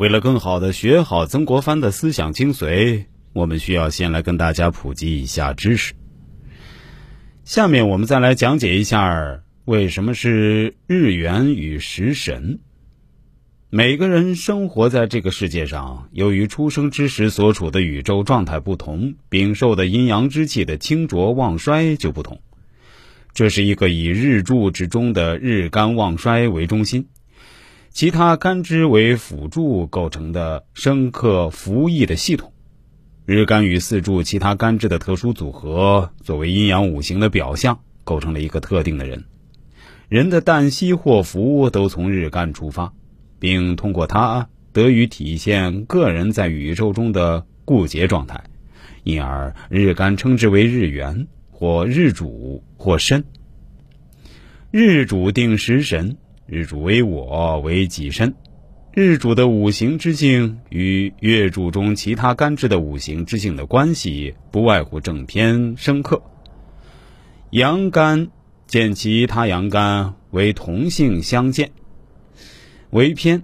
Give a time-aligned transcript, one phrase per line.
[0.00, 5.92] 为了更好的学好曾国藩的思想精髓，我们需要先来跟大家普及一下知识。
[7.44, 12.60] 下面我们再来讲解一下为什么是日元与食神。
[13.68, 22.40] 每个人生活在这个世界上，由于出生之时所处的宇宙状态不同，禀受的阴阳之气的清浊旺衰就不同。
[23.34, 27.08] 这是一个以日柱之中的日干旺衰为中心，
[27.90, 32.52] 其他干支为辅助构成的生克服役的系统。
[33.26, 39.24] 日干与四柱其他干支的特殊组合，作为阴阳五行的表象，构成了一个特定的人。
[40.08, 42.92] 人的旦夕祸福都从日干出发。
[43.40, 48.44] 并通过它得以体现个人在宇宙中的固结状态，
[49.02, 53.24] 因而日干称之为日元或日主或身。
[54.70, 56.18] 日主定时神，
[56.52, 58.34] 日主为我为己身。
[58.92, 66.20] 日主的五行之性与月柱中其他干支的五行之性的关系，不外乎正偏生克。
[67.50, 68.26] 阳干
[68.66, 71.70] 见其他阳干为同性相见。
[72.90, 73.40] 为偏，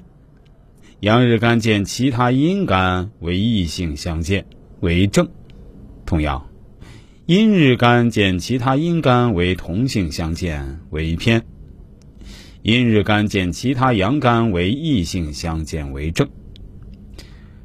[0.98, 4.44] 阳日干见其他阴干为异性相见，
[4.80, 5.24] 为正；
[6.04, 6.44] 同样，
[7.26, 11.40] 阴日干见其他阴干为同性相见，为偏；
[12.66, 16.28] 阴日干见其他阳干为异性相见，为正。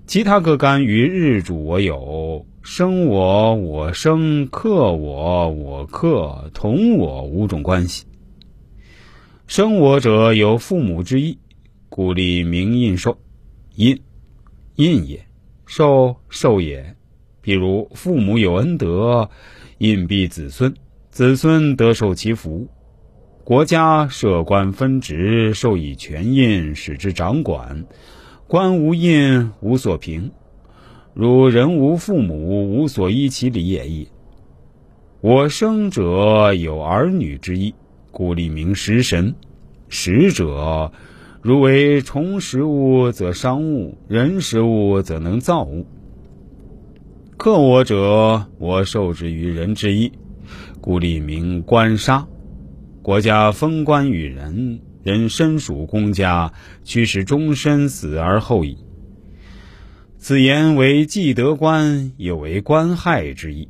[0.05, 8.05] 其他各干与日主我有生我、我生、克我、我克、同我五种关系。
[9.47, 11.35] 生我者有父母之意。
[11.89, 13.17] 故立名印寿，
[13.77, 13.99] 印，
[14.75, 15.17] 印也；
[15.65, 16.95] 寿，寿也。
[17.43, 19.27] 譬如父母有恩德，
[19.79, 20.71] 印庇子孙，
[21.09, 22.67] 子孙得受其福；
[23.43, 27.85] 国家设官分职，授以权印，使之掌管。
[28.47, 30.31] 官无印，无所凭。
[31.15, 34.09] 如人无父母，无所依其礼也矣。
[35.21, 37.73] 我生者有儿女之意，
[38.11, 39.33] 故立名食神，
[39.89, 40.91] 食者。
[41.41, 45.87] 如为虫食物，则伤物；人食物，则能造物。
[47.37, 50.11] 克我者，我受之于人之意，
[50.79, 52.27] 故立名官杀。
[53.01, 56.53] 国家封官于人，人身属公家，
[56.83, 58.77] 驱使终身死而后已。
[60.19, 63.67] 此言为既得官，又为官害之意。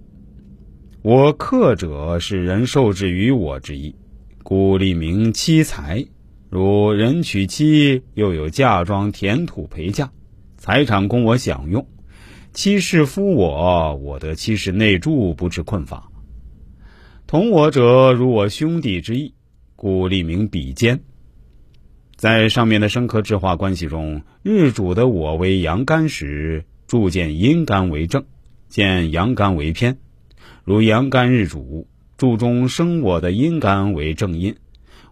[1.01, 3.95] 我克者，是人受制于我之意，
[4.43, 6.05] 故立名妻财。
[6.49, 10.11] 如人娶妻，又有嫁妆、田土陪嫁，
[10.57, 11.81] 财产供我享用；
[12.51, 16.10] 妻是夫我，我得妻室内助，不致困乏。
[17.31, 19.33] 同我者，如我兄弟之意，
[19.77, 20.99] 故立名比肩。
[22.17, 28.25] 在上面的生克制化关系中，日主的我为阳干时，铸见阴干为正，
[28.67, 29.97] 见阳干为偏。
[30.65, 31.87] 如阳干日主，
[32.17, 34.57] 注中生我的阴干为正阴。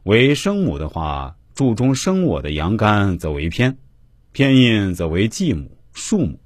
[0.04, 3.78] 为生母的话，注中生我的阳干则为偏，
[4.34, 6.38] 偏印则为继母、庶母。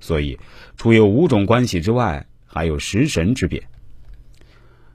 [0.00, 0.38] 所以，
[0.78, 3.62] 除有五种关系之外，还有食神之别。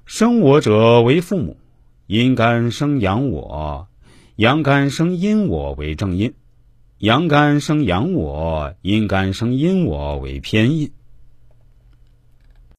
[0.05, 1.57] 生我者为父母，
[2.05, 3.87] 阴干生阳我，
[4.35, 6.29] 阳干生阴我为正阴；
[6.99, 10.91] 阳干生阳我，阴干生阴我为偏阴。